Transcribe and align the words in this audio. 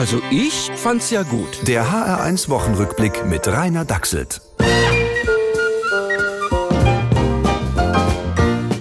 Also 0.00 0.22
ich 0.30 0.70
fand's 0.76 1.10
ja 1.10 1.24
gut. 1.24 1.68
Der 1.68 1.84
HR1 1.84 2.48
Wochenrückblick 2.48 3.26
mit 3.26 3.46
Rainer 3.46 3.84
Dachselt. 3.84 4.40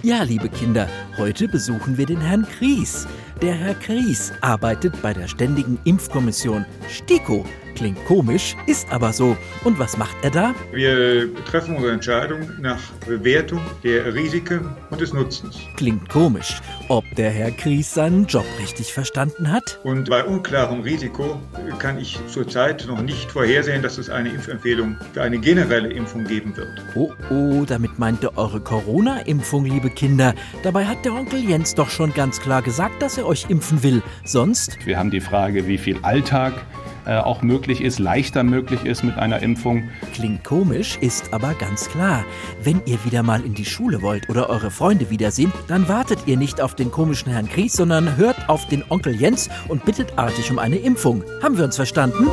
Ja, 0.01 0.23
liebe 0.23 0.47
Kinder, 0.47 0.87
heute 1.17 1.49
besuchen 1.49 1.97
wir 1.97 2.05
den 2.05 2.21
Herrn 2.21 2.47
Kries. 2.47 3.05
Der 3.41 3.53
Herr 3.53 3.73
Kries 3.73 4.31
arbeitet 4.39 5.01
bei 5.01 5.13
der 5.13 5.27
Ständigen 5.27 5.77
Impfkommission 5.83 6.65
STIKO. 6.87 7.43
Klingt 7.79 8.03
komisch, 8.03 8.57
ist 8.65 8.91
aber 8.91 9.13
so. 9.13 9.37
Und 9.63 9.79
was 9.79 9.95
macht 9.95 10.17
er 10.21 10.31
da? 10.31 10.53
Wir 10.73 11.33
treffen 11.45 11.77
unsere 11.77 11.93
Entscheidung 11.93 12.41
nach 12.59 12.91
Bewertung 13.07 13.61
der 13.85 14.13
Risiken 14.13 14.75
und 14.89 14.99
des 14.99 15.13
Nutzens. 15.13 15.55
Klingt 15.77 16.09
komisch. 16.09 16.59
Ob 16.89 17.05
der 17.15 17.29
Herr 17.29 17.51
Kries 17.51 17.93
seinen 17.93 18.25
Job 18.25 18.43
richtig 18.59 18.91
verstanden 18.91 19.49
hat? 19.49 19.79
Und 19.85 20.09
bei 20.09 20.25
unklarem 20.25 20.81
Risiko 20.81 21.39
kann 21.77 21.97
ich 21.99 22.19
zurzeit 22.27 22.85
noch 22.85 23.01
nicht 23.01 23.31
vorhersehen, 23.31 23.81
dass 23.81 23.97
es 23.97 24.09
eine 24.09 24.27
Impfempfehlung 24.27 24.97
für 25.13 25.21
eine 25.21 25.37
generelle 25.37 25.87
Impfung 25.87 26.25
geben 26.25 26.57
wird. 26.57 26.83
Oh, 26.95 27.13
oh, 27.29 27.63
damit 27.65 27.97
meint 27.97 28.21
er 28.25 28.37
eure 28.37 28.59
Corona-Impfung, 28.59 29.63
liebe 29.63 29.89
Kinder. 29.89 30.35
Dabei 30.63 30.85
hat 30.85 31.05
der 31.05 31.13
Onkel 31.13 31.39
Jens 31.39 31.75
doch 31.75 31.89
schon 31.89 32.13
ganz 32.13 32.41
klar 32.41 32.61
gesagt, 32.61 33.01
dass 33.01 33.17
er 33.17 33.25
euch 33.25 33.45
impfen 33.47 33.83
will. 33.83 34.03
Sonst? 34.25 34.85
Wir 34.85 34.99
haben 34.99 35.11
die 35.11 35.21
Frage, 35.21 35.65
wie 35.65 35.77
viel 35.77 35.97
Alltag 36.01 36.65
auch 37.05 37.41
möglich 37.41 37.81
ist, 37.81 37.99
leichter 37.99 38.43
möglich 38.43 38.85
ist 38.85 39.03
mit 39.03 39.17
einer 39.17 39.41
Impfung. 39.41 39.89
Klingt 40.13 40.43
komisch, 40.43 40.97
ist 41.01 41.33
aber 41.33 41.53
ganz 41.53 41.89
klar. 41.89 42.25
Wenn 42.63 42.81
ihr 42.85 43.03
wieder 43.05 43.23
mal 43.23 43.43
in 43.43 43.53
die 43.53 43.65
Schule 43.65 44.01
wollt 44.01 44.29
oder 44.29 44.49
eure 44.49 44.71
Freunde 44.71 45.09
wiedersehen, 45.09 45.51
dann 45.67 45.87
wartet 45.87 46.19
ihr 46.25 46.37
nicht 46.37 46.61
auf 46.61 46.75
den 46.75 46.91
komischen 46.91 47.31
Herrn 47.31 47.49
Kries, 47.49 47.73
sondern 47.73 48.17
hört 48.17 48.49
auf 48.49 48.67
den 48.67 48.83
Onkel 48.89 49.15
Jens 49.15 49.49
und 49.67 49.85
bittet 49.85 50.17
artig 50.17 50.51
um 50.51 50.59
eine 50.59 50.77
Impfung. 50.77 51.23
Haben 51.41 51.57
wir 51.57 51.65
uns 51.65 51.75
verstanden? 51.75 52.27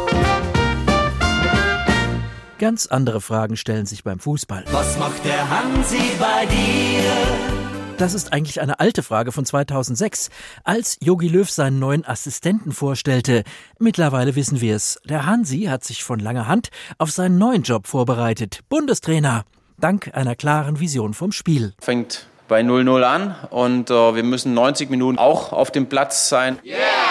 Ganz 2.59 2.87
andere 2.87 3.21
Fragen 3.21 3.57
stellen 3.57 3.85
sich 3.85 4.03
beim 4.03 4.19
Fußball. 4.19 4.65
Was 4.73 4.99
macht 4.99 5.25
der 5.25 5.49
Hansi 5.51 6.01
bei 6.19 6.47
dir? 6.47 7.66
Das 7.99 8.13
ist 8.13 8.31
eigentlich 8.33 8.61
eine 8.61 8.79
alte 8.79 9.03
Frage 9.03 9.33
von 9.33 9.47
2006, 9.47 10.29
als 10.65 10.99
Yogi 11.01 11.29
Löw 11.29 11.49
seinen 11.51 11.79
neuen 11.79 12.05
Assistenten 12.05 12.73
vorstellte. 12.73 13.43
Mittlerweile 13.79 14.37
wissen 14.37 14.61
wir 14.61 14.77
es. 14.77 15.01
Der 15.05 15.25
Hansi 15.25 15.63
hat 15.63 15.83
sich 15.83 16.05
von 16.05 16.21
langer 16.21 16.47
Hand 16.47 16.69
auf 16.99 17.11
seinen 17.11 17.39
neuen 17.39 17.63
Job 17.63 17.87
vorbereitet. 17.87 18.61
Bundestrainer. 18.69 19.45
Dank 19.79 20.11
einer 20.15 20.37
klaren 20.37 20.79
Vision 20.79 21.15
vom 21.15 21.33
Spiel. 21.33 21.73
Fängt 21.81 22.27
bei 22.49 22.61
0-0 22.61 23.03
an 23.03 23.35
und 23.49 23.91
äh, 23.91 24.15
wir 24.15 24.23
müssen 24.23 24.53
90 24.53 24.91
Minuten 24.91 25.19
auch 25.19 25.53
auf 25.53 25.71
dem 25.71 25.89
Platz 25.89 26.29
sein. 26.29 26.59
Yeah! 26.65 27.06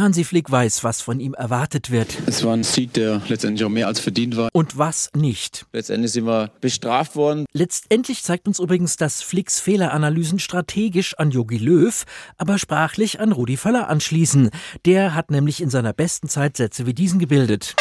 Hansi 0.00 0.24
Flick 0.24 0.50
weiß, 0.50 0.84
was 0.84 1.02
von 1.02 1.20
ihm 1.20 1.34
erwartet 1.34 1.90
wird. 1.90 2.16
Es 2.26 2.44
war 2.44 2.54
ein 2.54 2.64
Sieg, 2.64 2.92
der 2.94 3.22
letztendlich 3.28 3.64
auch 3.64 3.70
mehr 3.70 3.86
als 3.86 4.00
verdient 4.00 4.36
war. 4.36 4.48
Und 4.52 4.78
was 4.78 5.10
nicht. 5.14 5.66
Letztendlich 5.72 6.12
sind 6.12 6.26
wir 6.26 6.50
bestraft 6.60 7.16
worden. 7.16 7.46
Letztendlich 7.52 8.22
zeigt 8.22 8.48
uns 8.48 8.58
übrigens, 8.58 8.96
dass 8.96 9.22
Flicks 9.22 9.60
Fehleranalysen 9.60 10.38
strategisch 10.38 11.14
an 11.18 11.30
Jogi 11.30 11.58
Löw, 11.58 12.04
aber 12.38 12.58
sprachlich 12.58 13.20
an 13.20 13.32
Rudi 13.32 13.56
Völler 13.56 13.88
anschließen. 13.88 14.50
Der 14.84 15.14
hat 15.14 15.30
nämlich 15.30 15.60
in 15.60 15.70
seiner 15.70 15.92
besten 15.92 16.28
Zeit 16.28 16.56
Sätze 16.56 16.86
wie 16.86 16.94
diesen 16.94 17.18
gebildet. 17.18 17.76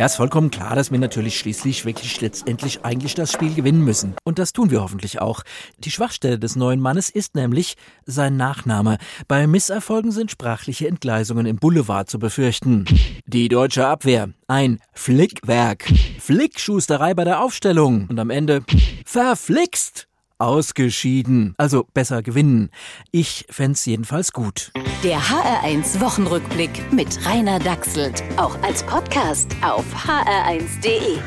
Ja, 0.00 0.06
ist 0.06 0.16
vollkommen 0.16 0.50
klar, 0.50 0.76
dass 0.76 0.90
wir 0.90 0.98
natürlich 0.98 1.38
schließlich 1.38 1.84
wirklich 1.84 2.22
letztendlich 2.22 2.86
eigentlich 2.86 3.14
das 3.14 3.32
Spiel 3.32 3.52
gewinnen 3.52 3.84
müssen. 3.84 4.14
Und 4.24 4.38
das 4.38 4.54
tun 4.54 4.70
wir 4.70 4.80
hoffentlich 4.80 5.20
auch. 5.20 5.42
Die 5.76 5.90
Schwachstelle 5.90 6.38
des 6.38 6.56
neuen 6.56 6.80
Mannes 6.80 7.10
ist 7.10 7.34
nämlich 7.34 7.76
sein 8.06 8.38
Nachname. 8.38 8.96
Bei 9.28 9.46
Misserfolgen 9.46 10.10
sind 10.10 10.30
sprachliche 10.30 10.88
Entgleisungen 10.88 11.44
im 11.44 11.56
Boulevard 11.56 12.08
zu 12.08 12.18
befürchten. 12.18 12.86
Die 13.26 13.48
deutsche 13.48 13.86
Abwehr. 13.86 14.30
Ein 14.48 14.80
Flickwerk. 14.94 15.84
Flickschusterei 16.18 17.12
bei 17.12 17.24
der 17.24 17.42
Aufstellung. 17.42 18.06
Und 18.08 18.18
am 18.18 18.30
Ende 18.30 18.62
verflixt 19.04 20.08
ausgeschieden. 20.40 21.54
Also 21.58 21.86
besser 21.94 22.22
gewinnen. 22.22 22.70
Ich 23.12 23.46
fände 23.50 23.78
jedenfalls 23.84 24.32
gut. 24.32 24.72
Der 25.04 25.18
HR1 25.18 26.00
Wochenrückblick 26.00 26.92
mit 26.92 27.24
Rainer 27.26 27.58
Dachselt. 27.58 28.22
Auch 28.36 28.60
als 28.62 28.82
Podcast 28.82 29.48
auf 29.62 29.84
hr1.de. 29.94 31.18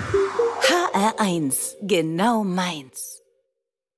HR1, 0.62 1.76
genau 1.82 2.44
meins. 2.44 3.23